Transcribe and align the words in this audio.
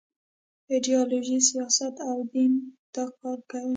ایډیالوژي، 0.71 1.37
سیاست 1.49 1.95
او 2.09 2.17
دین 2.33 2.51
دا 2.93 3.05
کار 3.19 3.39
کوي. 3.51 3.69